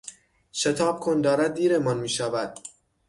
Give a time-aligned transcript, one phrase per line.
[0.53, 2.57] شتاب کن دارد دیرمان میشود!